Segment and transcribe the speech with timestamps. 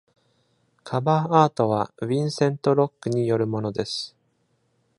[0.83, 4.15] カバーアートはヴィンセントロックによるものです。